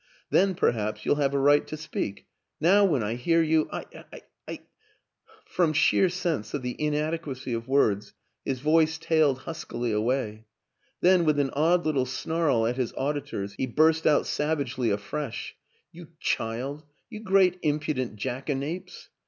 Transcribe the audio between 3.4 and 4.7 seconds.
you, I I"